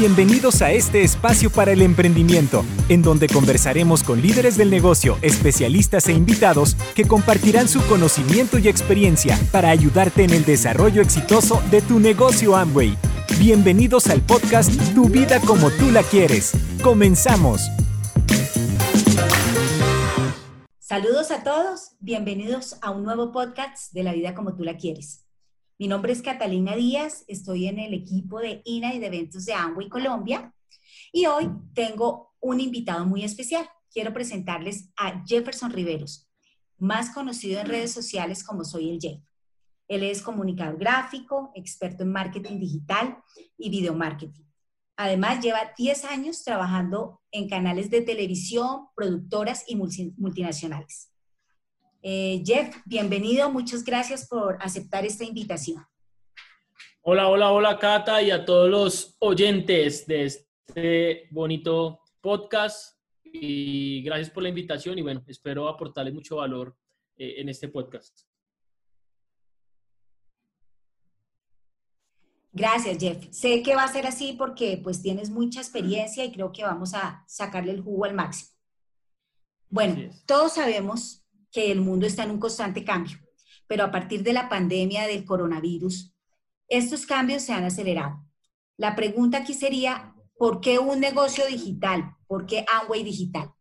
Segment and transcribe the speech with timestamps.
[0.00, 6.08] Bienvenidos a este espacio para el emprendimiento, en donde conversaremos con líderes del negocio, especialistas
[6.08, 11.82] e invitados que compartirán su conocimiento y experiencia para ayudarte en el desarrollo exitoso de
[11.82, 12.96] tu negocio Amway.
[13.38, 16.52] Bienvenidos al podcast Tu vida como tú la quieres.
[16.82, 17.60] Comenzamos.
[20.78, 25.26] Saludos a todos, bienvenidos a un nuevo podcast de La vida como tú la quieres.
[25.80, 29.54] Mi nombre es Catalina Díaz, estoy en el equipo de INA y de eventos de
[29.54, 30.54] Amway Colombia
[31.10, 33.66] y hoy tengo un invitado muy especial.
[33.90, 36.28] Quiero presentarles a Jefferson Riveros,
[36.76, 39.22] más conocido en redes sociales como Soy el Jeff.
[39.88, 43.16] Él es comunicador gráfico, experto en marketing digital
[43.56, 44.44] y video marketing.
[44.96, 51.09] Además, lleva 10 años trabajando en canales de televisión, productoras y multinacionales.
[52.02, 55.84] Eh, Jeff, bienvenido, muchas gracias por aceptar esta invitación.
[57.02, 64.30] Hola, hola, hola Cata y a todos los oyentes de este bonito podcast y gracias
[64.30, 66.74] por la invitación y bueno, espero aportarle mucho valor
[67.18, 68.20] eh, en este podcast.
[72.52, 73.26] Gracias, Jeff.
[73.30, 76.94] Sé que va a ser así porque pues tienes mucha experiencia y creo que vamos
[76.94, 78.50] a sacarle el jugo al máximo.
[79.68, 81.20] Bueno, todos sabemos
[81.52, 83.18] que el mundo está en un constante cambio,
[83.66, 86.14] pero a partir de la pandemia del coronavirus,
[86.68, 88.24] estos cambios se han acelerado.
[88.76, 92.16] La pregunta aquí sería, ¿por qué un negocio digital?
[92.26, 93.52] ¿Por qué Amway Digital?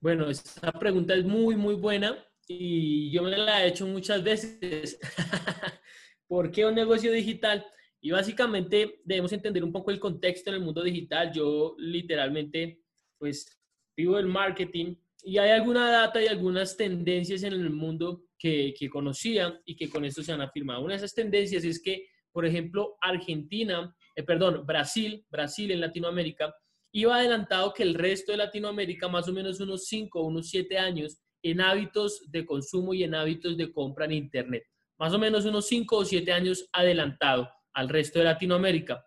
[0.00, 2.16] Bueno, esta pregunta es muy, muy buena
[2.48, 4.98] y yo me la he hecho muchas veces.
[6.26, 7.66] ¿Por qué un negocio digital?
[8.00, 11.30] Y básicamente debemos entender un poco el contexto en el mundo digital.
[11.32, 12.82] Yo literalmente,
[13.18, 13.60] pues,
[13.94, 18.88] vivo el marketing, y hay alguna data y algunas tendencias en el mundo que, que
[18.88, 20.82] conocía y que con esto se han afirmado.
[20.82, 26.54] Una de esas tendencias es que, por ejemplo, Argentina, eh, perdón, Brasil, Brasil en Latinoamérica,
[26.92, 30.78] iba adelantado que el resto de Latinoamérica, más o menos unos 5 o unos 7
[30.78, 34.64] años, en hábitos de consumo y en hábitos de compra en Internet.
[34.98, 39.04] Más o menos unos 5 o 7 años adelantado al resto de Latinoamérica.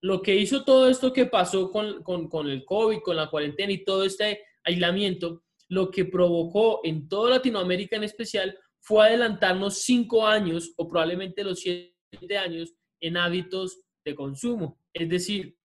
[0.00, 3.72] Lo que hizo todo esto que pasó con, con, con el COVID, con la cuarentena
[3.72, 5.41] y todo este aislamiento,
[5.72, 11.60] lo que provocó en toda Latinoamérica en especial fue adelantarnos cinco años o probablemente los
[11.60, 14.78] siete años en hábitos de consumo.
[14.92, 15.56] Es decir,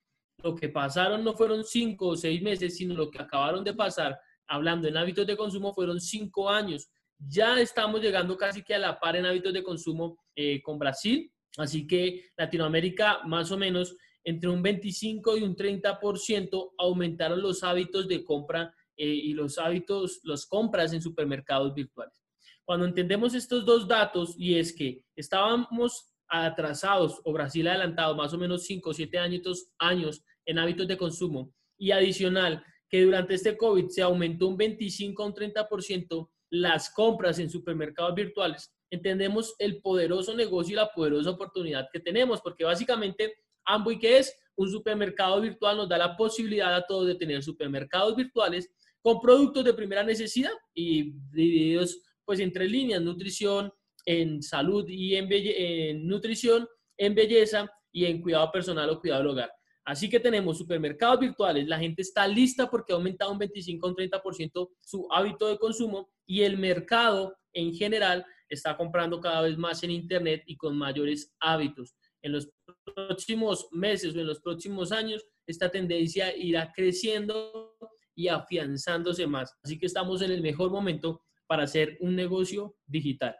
[0.41, 4.17] lo que pasaron no fueron cinco o seis meses, sino lo que acabaron de pasar,
[4.47, 6.87] hablando en hábitos de consumo, fueron cinco años.
[7.19, 11.29] Ya estamos llegando casi que a la par en hábitos de consumo eh, con Brasil,
[11.57, 18.07] así que Latinoamérica más o menos entre un 25 y un 30% aumentaron los hábitos
[18.07, 22.21] de compra eh, y los hábitos, las compras en supermercados virtuales.
[22.65, 28.37] Cuando entendemos estos dos datos y es que estábamos atrasados o Brasil adelantado más o
[28.37, 33.55] menos 5 o 7 años, años en hábitos de consumo y adicional que durante este
[33.55, 39.81] COVID se aumentó un 25 a un 30% las compras en supermercados virtuales, entendemos el
[39.81, 45.41] poderoso negocio y la poderosa oportunidad que tenemos, porque básicamente Amway, que es un supermercado
[45.41, 48.73] virtual, nos da la posibilidad a todos de tener supermercados virtuales
[49.07, 53.71] con productos de primera necesidad y divididos pues entre líneas, nutrición,
[54.05, 59.31] en salud y en, en nutrición, en belleza y en cuidado personal o cuidado del
[59.31, 59.51] hogar.
[59.85, 63.89] Así que tenemos supermercados virtuales, la gente está lista porque ha aumentado un 25 o
[63.91, 69.57] un 30% su hábito de consumo y el mercado en general está comprando cada vez
[69.57, 71.95] más en Internet y con mayores hábitos.
[72.21, 72.49] En los
[72.93, 77.76] próximos meses o en los próximos años, esta tendencia irá creciendo
[78.17, 79.55] y afianzándose más.
[79.63, 83.37] Así que estamos en el mejor momento para hacer un negocio digital.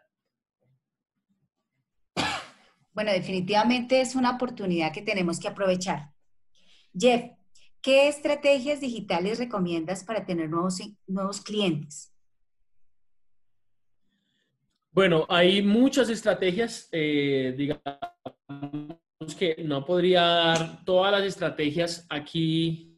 [2.94, 6.10] Bueno, definitivamente es una oportunidad que tenemos que aprovechar.
[6.96, 7.32] Jeff,
[7.82, 12.12] ¿qué estrategias digitales recomiendas para tener nuevos, nuevos clientes?
[14.92, 17.82] Bueno, hay muchas estrategias, eh, digamos
[19.38, 22.97] que no podría dar todas las estrategias aquí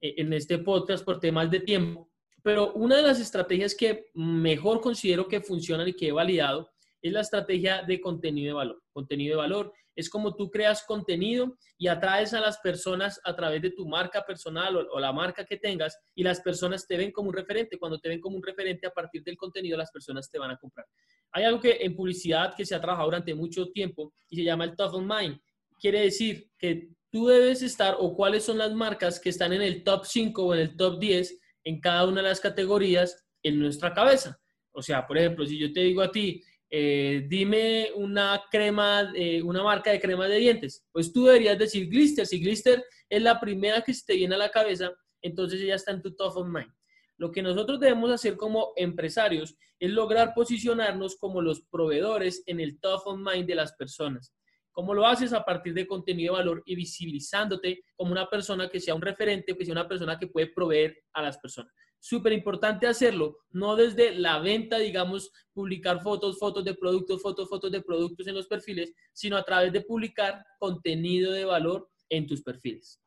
[0.00, 2.10] en este podcast por temas de tiempo,
[2.42, 6.70] pero una de las estrategias que mejor considero que funcionan y que he validado
[7.02, 8.82] es la estrategia de contenido de valor.
[8.92, 13.62] Contenido de valor es como tú creas contenido y atraes a las personas a través
[13.62, 17.10] de tu marca personal o, o, la marca que tengas y las personas te ven
[17.10, 17.78] como un referente.
[17.78, 20.56] Cuando te ven como un referente a partir del contenido, las personas te van a
[20.56, 20.86] comprar.
[21.32, 24.64] Hay algo que en publicidad que se ha trabajado durante mucho tiempo y se llama
[24.64, 25.38] el top of mind.
[25.78, 29.82] Quiere decir que tú debes estar o cuáles son las marcas que están en el
[29.84, 33.92] top 5 o en el top 10 en cada una de las categorías en nuestra
[33.92, 34.38] cabeza.
[34.72, 39.42] O sea, por ejemplo, si yo te digo a ti, eh, dime una crema, eh,
[39.42, 40.84] una marca de crema de dientes.
[40.92, 42.26] Pues tú deberías decir Glister.
[42.26, 45.90] Si Glister es la primera que se te viene a la cabeza, entonces ella está
[45.90, 46.72] en tu top of mind.
[47.16, 52.78] Lo que nosotros debemos hacer como empresarios es lograr posicionarnos como los proveedores en el
[52.78, 54.32] top of mind de las personas.
[54.72, 55.32] ¿Cómo lo haces?
[55.32, 59.56] A partir de contenido de valor y visibilizándote como una persona que sea un referente,
[59.56, 61.72] que sea una persona que puede proveer a las personas.
[61.98, 67.70] Súper importante hacerlo, no desde la venta, digamos, publicar fotos, fotos de productos, fotos, fotos
[67.70, 72.42] de productos en los perfiles, sino a través de publicar contenido de valor en tus
[72.42, 73.00] perfiles.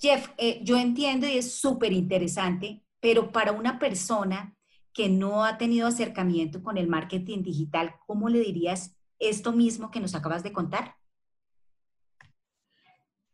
[0.00, 4.56] Jeff, eh, yo entiendo y es súper interesante, pero para una persona
[4.94, 10.00] que no ha tenido acercamiento con el marketing digital, ¿cómo le dirías esto mismo que
[10.00, 10.94] nos acabas de contar?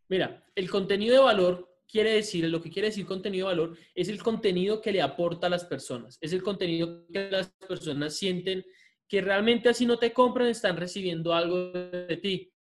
[0.08, 4.08] Mira, el contenido de valor quiere decir, lo que quiere decir contenido de valor es
[4.08, 8.64] el contenido que le aporta a las personas, es el contenido que las personas sienten
[9.06, 12.52] que realmente así no te compran, están recibiendo algo de ti.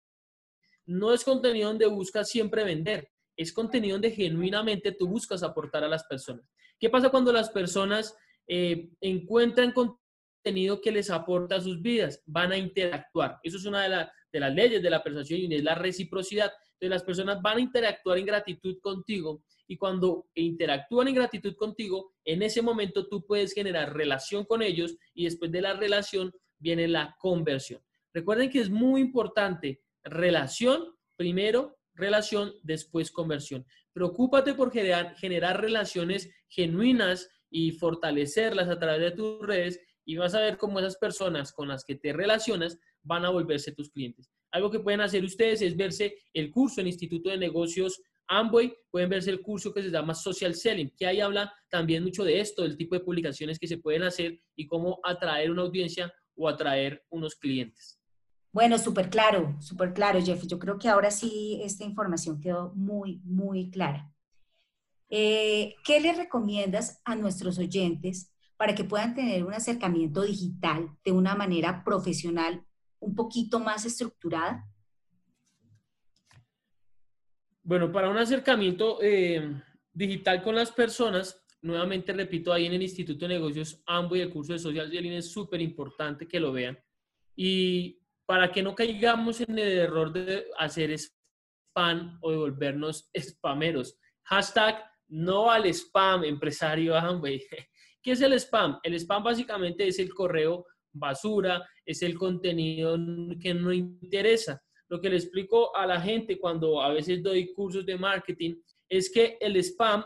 [0.87, 5.87] No es contenido donde buscas siempre vender, es contenido donde genuinamente tú buscas aportar a
[5.87, 6.43] las personas.
[6.79, 8.15] ¿Qué pasa cuando las personas
[8.49, 12.21] eh, encuentran contenido que les aporta a sus vidas?
[12.25, 13.39] Van a interactuar.
[13.43, 16.51] Eso es una de, las leyes de la persuasión y es la reciprocidad.
[16.73, 22.13] Entonces las personas van a interactuar en gratitud contigo y cuando interactúan en gratitud contigo,
[22.25, 26.87] en ese momento tú puedes generar relación con ellos y después de la relación viene
[26.87, 27.81] la conversión.
[28.13, 33.65] Recuerden que es muy importante relación primero relación, después conversión.
[33.93, 40.33] Preocúpate por generar, generar relaciones genuinas y fortalecerlas a través de tus redes y vas
[40.33, 44.31] a ver cómo esas personas con las que te relacionas van a volverse tus clientes.
[44.51, 49.09] Algo que pueden hacer ustedes es verse el curso en Instituto de Negocios Amway, pueden
[49.09, 52.61] verse el curso que se llama Social Selling, que ahí habla también mucho de esto,
[52.61, 57.03] del tipo de publicaciones que se pueden hacer y cómo atraer una audiencia o atraer
[57.09, 57.99] unos clientes.
[58.51, 60.45] Bueno, súper claro, súper claro, Jeff.
[60.45, 64.11] Yo creo que ahora sí esta información quedó muy, muy clara.
[65.09, 71.11] Eh, ¿Qué le recomiendas a nuestros oyentes para que puedan tener un acercamiento digital de
[71.11, 72.63] una manera profesional
[72.99, 74.65] un poquito más estructurada?
[77.63, 79.61] Bueno, para un acercamiento eh,
[79.93, 84.53] digital con las personas, nuevamente repito, ahí en el Instituto de Negocios y el curso
[84.53, 86.77] de Social Selling es súper importante que lo vean.
[87.35, 93.97] Y para que no caigamos en el error de hacer spam o de volvernos spameros.
[94.23, 97.41] Hashtag no al spam, empresario Amway.
[98.01, 98.79] ¿Qué es el spam?
[98.83, 102.97] El spam básicamente es el correo basura, es el contenido
[103.39, 104.61] que no interesa.
[104.87, 108.55] Lo que le explico a la gente cuando a veces doy cursos de marketing
[108.87, 110.03] es que el spam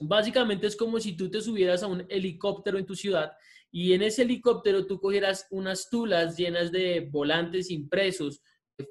[0.00, 3.30] básicamente es como si tú te subieras a un helicóptero en tu ciudad
[3.70, 8.40] y en ese helicóptero tú cogieras unas tulas llenas de volantes impresos,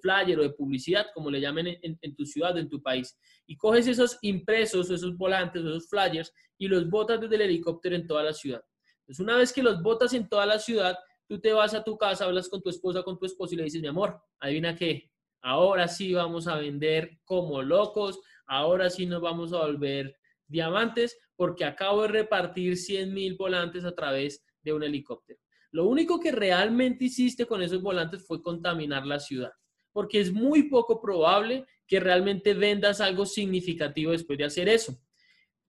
[0.02, 3.58] flyer o de publicidad, como le llamen en, tu ciudad o en tu país, y
[3.58, 8.24] coges esos impresos, esos volantes, esos flyers, y los botas desde el helicóptero en toda
[8.24, 8.64] la ciudad.
[9.02, 10.98] Entonces, una vez que los botas en toda la ciudad,
[11.28, 13.64] tú te vas a tu casa, hablas con tu esposa, con tu esposo y le
[13.64, 19.22] dices, mi amor, adivina qué, ahora sí vamos a vender como locos, ahora sí nos
[19.22, 20.16] vamos a volver
[20.48, 25.40] diamantes, porque acabo de repartir 100 mil volantes a través de un helicóptero.
[25.72, 29.52] Lo único que realmente hiciste con esos volantes fue contaminar la ciudad,
[29.94, 34.98] porque es muy poco probable que realmente vendas algo significativo después de hacer eso.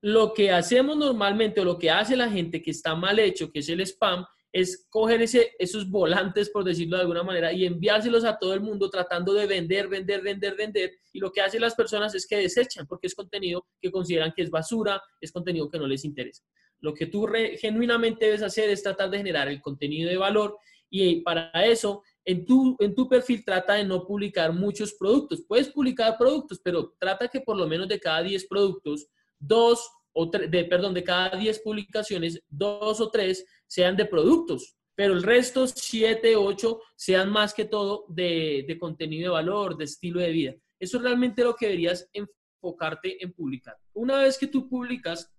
[0.00, 3.60] Lo que hacemos normalmente o lo que hace la gente que está mal hecho, que
[3.60, 8.24] es el spam, es coger ese, esos volantes, por decirlo de alguna manera, y enviárselos
[8.24, 10.92] a todo el mundo tratando de vender, vender, vender, vender.
[11.12, 14.42] Y lo que hacen las personas es que desechan, porque es contenido que consideran que
[14.42, 16.44] es basura, es contenido que no les interesa.
[16.78, 17.26] Lo que tú
[17.58, 22.44] genuinamente debes hacer es tratar de generar el contenido de valor y para eso en
[22.44, 25.42] tu, en tu perfil trata de no publicar muchos productos.
[25.46, 30.30] Puedes publicar productos, pero trata que por lo menos de cada 10 productos, dos o
[30.30, 35.22] tres, de, perdón, de cada 10 publicaciones, dos o tres sean de productos, pero el
[35.22, 40.30] resto, siete, ocho, sean más que todo de, de contenido de valor, de estilo de
[40.30, 40.54] vida.
[40.78, 43.76] Eso es realmente lo que deberías enfocarte en publicar.
[43.92, 45.30] Una vez que tú publicas,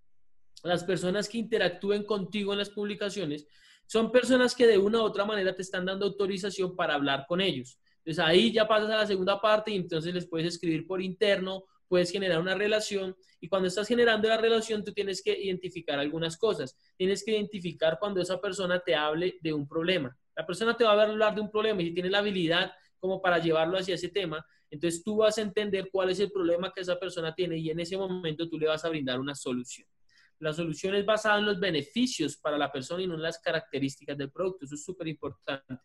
[0.64, 3.48] las personas que interactúen contigo en las publicaciones,
[3.88, 7.42] son personas que de una u otra manera te están dando autorización para hablar con
[7.42, 7.80] ellos.
[7.98, 11.66] Entonces ahí ya pasas a la segunda parte y entonces les puedes escribir por interno,
[11.88, 16.38] puedes generar una relación y cuando estás generando la relación tú tienes que identificar algunas
[16.38, 16.78] cosas.
[16.98, 20.16] Tienes que identificar cuando esa persona te hable de un problema.
[20.36, 23.22] La persona te va a hablar de un problema y si tienes la habilidad como
[23.22, 26.82] para llevarlo hacia ese tema, entonces tú vas a entender cuál es el problema que
[26.82, 29.88] esa persona tiene y en ese momento tú le vas a brindar una solución.
[30.40, 34.18] La solución es basada en los beneficios para la persona y no en las características
[34.18, 34.66] del producto.
[34.66, 35.78] Eso es súper importante.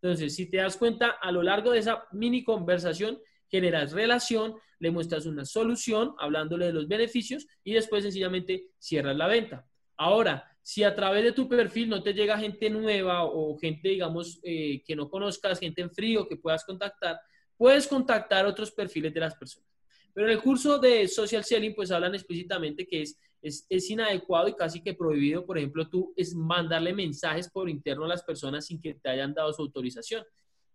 [0.00, 4.90] Entonces, si te das cuenta, a lo largo de esa mini conversación, generas relación, le
[4.90, 9.66] muestras una solución, hablándole de los beneficios y después sencillamente cierras la venta.
[9.96, 14.40] Ahora, si a través de tu perfil no te llega gente nueva o gente, digamos,
[14.42, 17.18] eh, que no conozcas, gente en frío que puedas contactar,
[17.56, 19.75] puedes contactar otros perfiles de las personas.
[20.16, 24.54] Pero en el curso de social selling, pues hablan explícitamente que es, es, inadecuado y
[24.54, 28.80] casi que prohibido, por ejemplo, tú es mandarle mensajes por interno a las personas sin
[28.80, 30.24] que te hayan dado su autorización.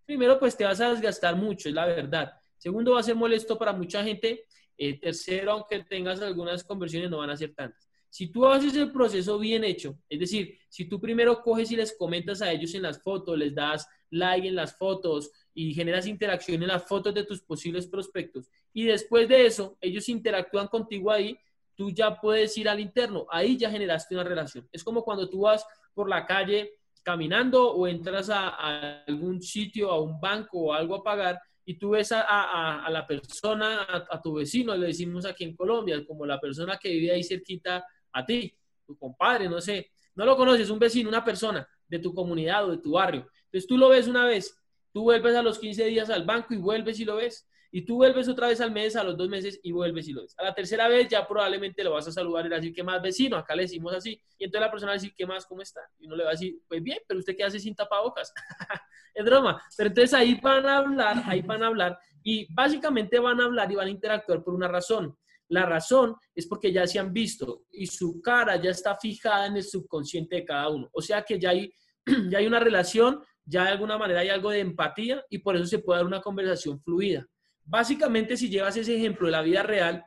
[0.05, 2.31] Primero, pues te vas a desgastar mucho, es la verdad.
[2.55, 4.45] Segundo, va a ser molesto para mucha gente.
[4.77, 7.89] Eh, tercero, aunque tengas algunas conversiones, no van a ser tantas.
[8.11, 11.97] Si tú haces el proceso bien hecho, es decir, si tú primero coges y les
[11.97, 16.61] comentas a ellos en las fotos, les das like en las fotos y generas interacción
[16.61, 21.37] en las fotos de tus posibles prospectos, y después de eso, ellos interactúan contigo ahí,
[21.75, 24.67] tú ya puedes ir al interno, ahí ya generaste una relación.
[24.71, 29.99] Es como cuando tú vas por la calle caminando o entras a, algún sitio, a
[29.99, 34.75] un banco o algo a pagar y tú ves a, la persona, a, tu vecino,
[34.75, 38.53] le decimos aquí en Colombia, como la persona que vive ahí cerquita a ti,
[38.85, 42.71] tu compadre, no sé, no lo conoces, un vecino, una persona de tu comunidad o
[42.71, 43.27] de tu barrio.
[43.45, 44.57] Entonces tú lo ves una vez,
[44.91, 47.47] tú vuelves a los 15 días al banco y vuelves y lo ves.
[47.73, 50.23] Y tú vuelves otra vez al mes, a los dos meses y vuelves y lo
[50.23, 50.35] ves.
[50.37, 52.75] A la tercera vez ya probablemente lo vas a saludar y le vas a decir,
[52.75, 53.37] ¿qué más vecino?
[53.37, 54.21] Acá le decimos así.
[54.37, 55.45] Y entonces la persona va a decir, ¿qué más?
[55.45, 55.79] ¿Cómo está?
[55.97, 58.33] Y uno le va a decir, pues bien, pero usted qué hace sin tapabocas.
[59.13, 59.61] es broma.
[59.77, 63.71] Pero entonces ahí van a hablar, ahí van a hablar y básicamente van a hablar
[63.71, 65.17] y van a interactuar por una razón.
[65.49, 69.57] La razón es porque ya se han visto y su cara ya está fijada en
[69.57, 70.89] el subconsciente de cada uno.
[70.93, 71.73] O sea que ya hay,
[72.29, 73.21] ya hay una relación,
[73.51, 76.21] ya de alguna manera hay algo de empatía y por eso se puede dar una
[76.21, 77.27] conversación fluida.
[77.65, 80.03] Básicamente, si llevas ese ejemplo de la vida real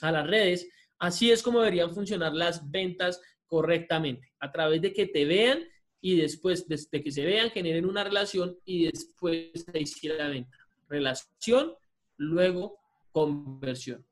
[0.00, 0.68] a las redes,
[0.98, 5.58] así es como deberían funcionar las ventas correctamente, a través de que te vean
[6.00, 10.56] y después de que se vean, generen una relación y después se hiciera la venta.
[10.88, 11.74] Relación,
[12.16, 12.78] luego
[13.10, 14.06] conversión.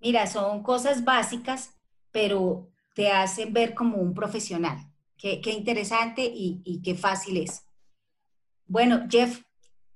[0.00, 1.78] Mira, son cosas básicas,
[2.10, 4.78] pero te hacen ver como un profesional.
[5.16, 7.66] Qué, interesante y, y, qué fácil es.
[8.66, 9.42] Bueno, Jeff,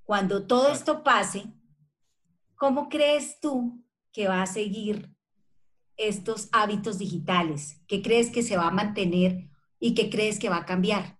[0.04, 1.44] cuando todo esto pase,
[2.54, 5.10] ¿cómo crees tú que va a seguir
[5.96, 7.80] estos hábitos digitales?
[7.86, 11.18] ¿Qué crees que se va a mantener y qué crees que va a cambiar?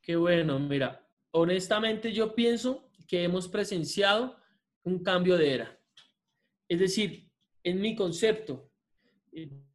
[0.00, 4.36] Qué bueno, mira, honestamente yo pienso que hemos presenciado
[4.84, 5.78] un cambio de era.
[6.68, 7.30] Es decir,
[7.62, 8.70] en mi concepto,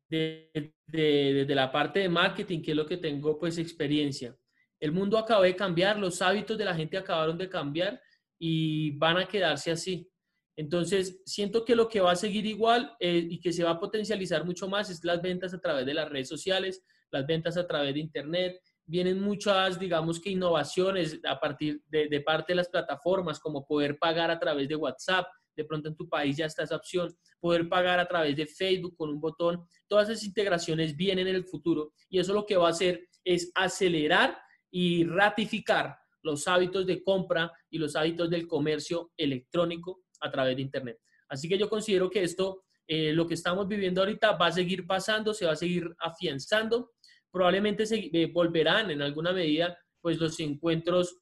[0.09, 4.35] desde eh, de, la parte de marketing, que es lo que tengo pues experiencia,
[4.79, 7.99] el mundo acabó de cambiar, los hábitos de la gente acabaron de cambiar
[8.39, 10.09] y van a quedarse así.
[10.55, 13.79] Entonces, siento que lo que va a seguir igual eh, y que se va a
[13.79, 17.67] potencializar mucho más es las ventas a través de las redes sociales, las ventas a
[17.67, 18.59] través de Internet.
[18.85, 23.99] Vienen muchas, digamos que innovaciones a partir de, de parte de las plataformas, como poder
[23.99, 27.67] pagar a través de WhatsApp, de pronto en tu país ya está esa opción, poder
[27.67, 31.91] pagar a través de Facebook con un botón, todas esas integraciones vienen en el futuro
[32.07, 34.37] y eso lo que va a hacer es acelerar
[34.71, 40.61] y ratificar los hábitos de compra y los hábitos del comercio electrónico a través de
[40.61, 40.99] Internet.
[41.29, 44.85] Así que yo considero que esto, eh, lo que estamos viviendo ahorita, va a seguir
[44.85, 46.91] pasando, se va a seguir afianzando.
[47.31, 51.17] Probablemente se, eh, volverán en alguna medida pues los encuentros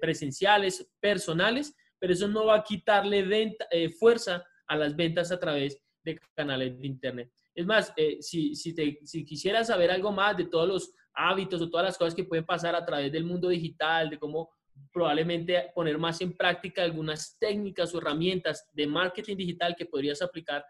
[0.00, 5.80] presenciales, personales, pero eso no va a quitarle eh, fuerza a las ventas a través
[6.02, 7.32] de canales de Internet.
[7.54, 11.70] Es más, eh, si, si, si quisieras saber algo más de todos los hábitos o
[11.70, 14.50] todas las cosas que pueden pasar a través del mundo digital, de cómo
[14.92, 20.64] probablemente poner más en práctica algunas técnicas o herramientas de marketing digital que podrías aplicar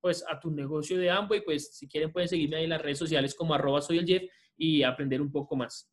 [0.00, 2.98] pues a tu negocio de y pues si quieren pueden seguirme ahí en las redes
[2.98, 4.22] sociales como arroba soy el Jeff
[4.56, 5.91] y aprender un poco más.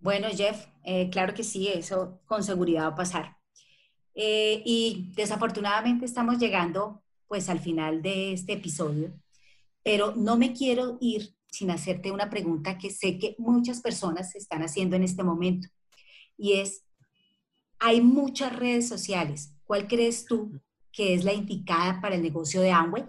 [0.00, 3.36] Bueno, Jeff, eh, claro que sí, eso con seguridad va a pasar.
[4.14, 9.12] Eh, y desafortunadamente estamos llegando pues al final de este episodio,
[9.82, 14.62] pero no me quiero ir sin hacerte una pregunta que sé que muchas personas están
[14.62, 15.68] haciendo en este momento.
[16.36, 16.84] Y es,
[17.78, 19.54] hay muchas redes sociales.
[19.64, 20.60] ¿Cuál crees tú
[20.92, 23.04] que es la indicada para el negocio de Amway?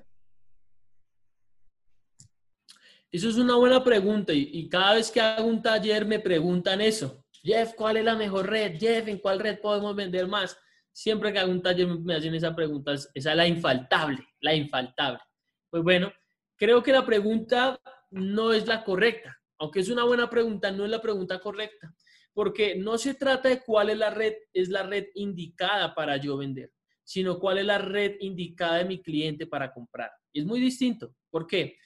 [3.15, 7.23] Eso es una buena pregunta y, cada vez que hago un taller me preguntan eso.
[7.31, 8.77] Jeff, ¿cuál es la mejor red?
[8.77, 10.59] Jeff, ¿en cuál red podemos vender más?
[10.91, 12.91] Siempre que hago un taller me hacen esa pregunta.
[12.91, 15.21] Esa es la infaltable, la infaltable.
[15.69, 16.11] Pues bueno,
[16.57, 17.79] creo que la pregunta
[18.11, 19.39] no es la correcta.
[19.59, 21.95] Aunque es una buena pregunta, no es la pregunta correcta.
[22.33, 26.35] Porque no se trata de cuál es la red, es la red indicada para yo
[26.35, 26.69] vender.
[27.01, 30.11] sino cuál es la red indicada de mi cliente para comprar.
[30.33, 31.15] Es muy distinto.
[31.29, 31.77] ¿Por qué?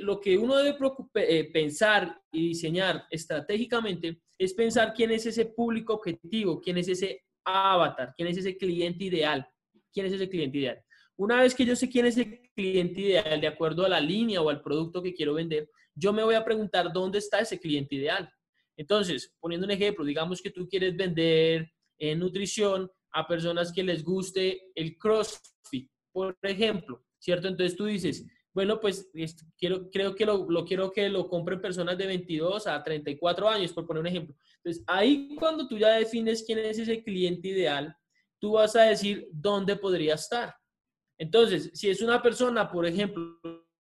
[0.00, 0.76] Lo que uno debe
[1.14, 7.24] eh, pensar y diseñar estratégicamente es pensar quién es ese público objetivo, quién es ese
[7.44, 9.46] avatar, quién es ese cliente ideal,
[9.92, 10.82] quién es ese cliente ideal.
[11.16, 14.42] Una vez que yo sé quién es el cliente ideal de acuerdo a la línea
[14.42, 17.94] o al producto que quiero vender, yo me voy a preguntar dónde está ese cliente
[17.94, 18.30] ideal.
[18.76, 24.04] Entonces, poniendo un ejemplo, digamos que tú quieres vender en nutrición a personas que les
[24.04, 27.48] guste el CrossFit, por ejemplo, ¿cierto?
[27.48, 29.10] Entonces tú dices, bueno, pues
[29.58, 33.86] quiero, creo que lo, quiero que lo compren personas de 22 a 34 años, por
[33.86, 34.34] poner un ejemplo.
[34.56, 37.94] Entonces, ahí cuando tú ya defines quién es ese cliente ideal,
[38.38, 40.56] tú vas a decir dónde podría estar.
[41.18, 43.38] Entonces, si es una persona, por ejemplo,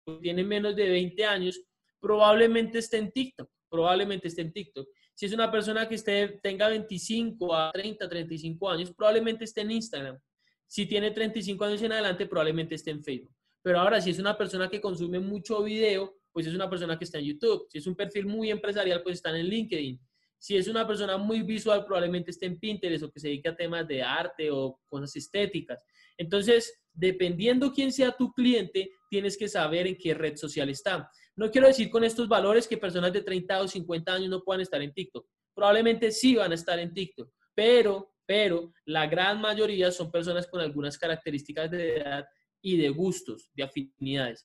[0.04, 1.62] que tiene menos de 20 años,
[2.00, 4.88] probablemente esté en TikTok, probablemente esté en TikTok.
[5.14, 5.96] Si es una persona que
[6.42, 10.18] tenga 25 a 30, 35 años, probablemente esté en Instagram.
[10.66, 13.35] Si tiene 35 años en adelante, probablemente esté en Facebook.
[13.66, 17.04] Pero ahora, si es una persona que consume mucho video, pues es una persona que
[17.04, 17.66] está en YouTube.
[17.68, 20.00] Si es un perfil muy empresarial, pues está en LinkedIn.
[20.38, 23.56] Si es una persona muy visual, probablemente esté en Pinterest o que se dedique a
[23.56, 25.82] temas de arte o cosas estéticas.
[26.16, 31.10] Entonces, dependiendo quién sea tu cliente, tienes que saber en qué red social está.
[31.34, 34.60] No quiero decir con estos valores que personas de 30 o 50 años no puedan
[34.60, 35.26] estar en TikTok.
[35.52, 40.60] Probablemente sí van a estar en TikTok, pero, pero la gran mayoría son personas con
[40.60, 42.26] algunas características de edad
[42.66, 44.44] y de gustos, de afinidades.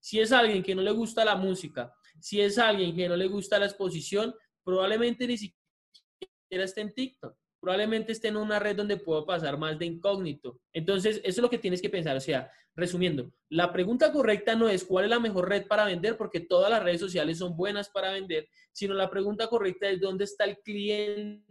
[0.00, 3.26] Si es alguien que no le gusta la música, si es alguien que no le
[3.26, 7.36] gusta la exposición, probablemente ni siquiera esté en TikTok.
[7.60, 10.60] Probablemente esté en una red donde puedo pasar más de incógnito.
[10.72, 12.16] Entonces, eso es lo que tienes que pensar.
[12.16, 16.16] O sea, resumiendo, la pregunta correcta no es cuál es la mejor red para vender,
[16.16, 20.24] porque todas las redes sociales son buenas para vender, sino la pregunta correcta es dónde
[20.24, 21.44] está el cliente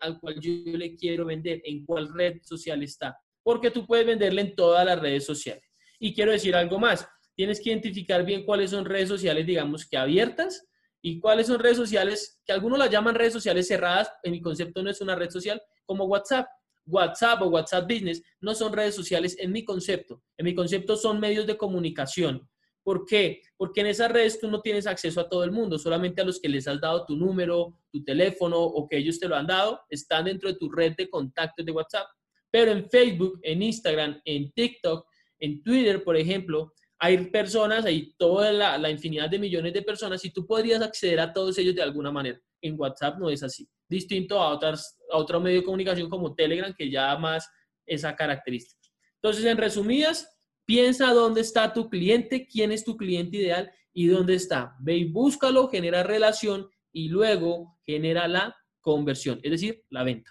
[0.00, 4.40] al cual yo le quiero vender, en cuál red social está porque tú puedes venderle
[4.40, 5.62] en todas las redes sociales.
[6.00, 9.96] Y quiero decir algo más, tienes que identificar bien cuáles son redes sociales, digamos que
[9.96, 10.66] abiertas,
[11.00, 14.82] y cuáles son redes sociales, que algunos las llaman redes sociales cerradas, en mi concepto
[14.82, 16.48] no es una red social, como WhatsApp.
[16.86, 20.24] WhatsApp o WhatsApp Business no son redes sociales en mi concepto.
[20.36, 22.48] En mi concepto son medios de comunicación.
[22.82, 23.42] ¿Por qué?
[23.56, 26.40] Porque en esas redes tú no tienes acceso a todo el mundo, solamente a los
[26.40, 29.82] que les has dado tu número, tu teléfono o que ellos te lo han dado,
[29.88, 32.08] están dentro de tu red de contactos de WhatsApp.
[32.50, 35.06] Pero en Facebook, en Instagram, en TikTok,
[35.38, 40.30] en Twitter, por ejemplo, hay personas, hay toda la, infinidad de millones de personas y
[40.30, 42.40] tú podrías acceder a todos ellos de alguna manera.
[42.62, 43.68] En WhatsApp no es así.
[43.88, 47.48] Distinto a, otras, a otro medio de comunicación como Telegram, que ya más
[47.84, 48.88] esa característica.
[49.16, 50.28] Entonces, en resumidas,
[50.64, 54.74] piensa dónde está tu cliente, quién es tu cliente ideal y dónde está.
[54.80, 60.30] Ve y búscalo, genera relación y luego genera la conversión, es decir, la venta.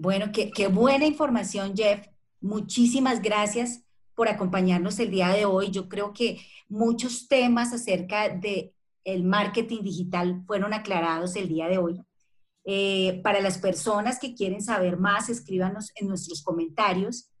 [0.00, 2.06] Bueno, qué, buena información, Jeff.
[2.40, 3.82] Muchísimas gracias
[4.14, 5.72] por acompañarnos el día de hoy.
[5.72, 11.78] Yo creo que muchos temas acerca de el marketing digital fueron aclarados el día de
[11.78, 12.00] hoy.
[12.64, 17.32] Eh, para las personas que quieren saber más, escríbanos en nuestros comentarios.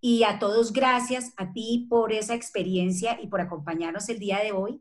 [0.00, 4.52] Y a todos, gracias a ti por esa experiencia y por acompañarnos el día de
[4.52, 4.80] hoy.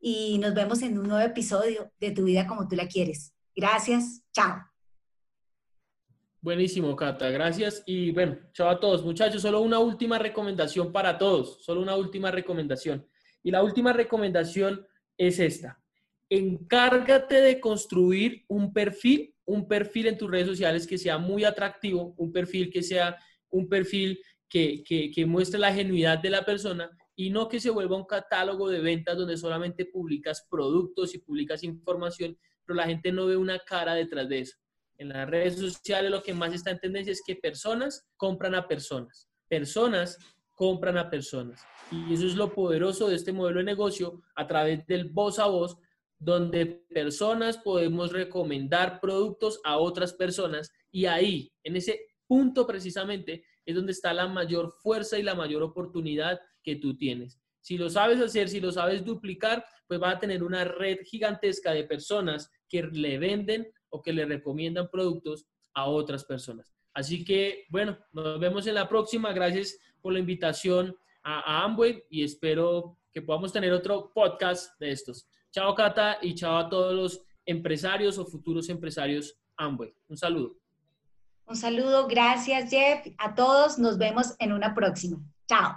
[0.00, 3.34] Y nos vemos en un nuevo episodio de Tu vida como tú la quieres.
[3.56, 4.22] Gracias.
[4.32, 4.73] Chao.
[6.44, 7.82] Buenísimo, Cata, gracias.
[7.86, 9.02] Y bueno, chao a todos.
[9.02, 13.08] Muchachos, solo una última recomendación para todos, solo una última recomendación.
[13.42, 15.82] Y la última recomendación es esta.
[16.28, 22.14] Encárgate de construir un perfil, un perfil en tus redes sociales que sea muy atractivo,
[22.18, 23.16] un perfil que sea
[23.48, 27.70] un perfil que, que, que muestre la genuidad de la persona y no que se
[27.70, 33.12] vuelva un catálogo de ventas donde solamente publicas productos y publicas información, pero la gente
[33.12, 34.58] no ve una cara detrás de eso.
[34.98, 38.68] En las redes sociales lo que más está en tendencia es que personas compran a
[38.68, 39.28] personas.
[39.48, 40.18] Personas
[40.52, 41.64] compran a personas.
[41.90, 45.46] Y eso es lo poderoso de este modelo de negocio a través del voz a
[45.46, 45.76] voz,
[46.18, 53.74] donde personas podemos recomendar productos a otras personas y ahí, en ese punto precisamente, es
[53.74, 57.40] donde está la mayor fuerza y la mayor oportunidad que tú tienes.
[57.60, 61.72] Si lo sabes hacer, si lo sabes duplicar, pues va a tener una red gigantesca
[61.72, 66.74] de personas que le venden o que le recomiendan productos a otras personas.
[66.92, 69.32] Así que, bueno, nos vemos en la próxima.
[69.32, 75.28] Gracias por la invitación a, Amway y espero que podamos tener otro podcast de estos.
[75.52, 79.94] Chao, Cata, y chao a todos los empresarios o futuros empresarios Amway.
[80.08, 80.56] Un saludo.
[81.46, 83.06] Un saludo, gracias Jeff.
[83.18, 85.18] A todos nos vemos en una próxima.
[85.46, 85.72] Chao.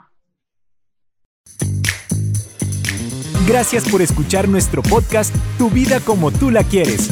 [3.48, 7.12] Gracias por escuchar nuestro podcast Tu vida como tú la quieres.